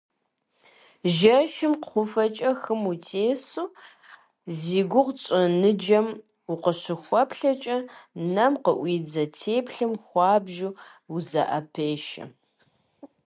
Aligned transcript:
Жэщым 1.15 1.73
кхъуафэкӀэ 1.81 2.51
хым 2.61 2.81
утесу, 2.91 3.65
зи 4.57 4.81
гугъу 4.91 5.13
тщӀы 5.17 5.41
ныджэм 5.59 6.07
укъыщыхуэплъэкӀэ, 6.51 7.77
нэм 8.33 8.53
къыӀуидзэ 8.63 9.23
теплъэм 9.37 9.93
хуабжьу 10.05 10.77
узэӀэпешэ. 11.15 12.23